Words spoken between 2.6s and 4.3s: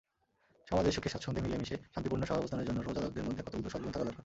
জন্য রোজাদারদের মধ্যে কতগুলো সদ্গুণ থাকা দরকার।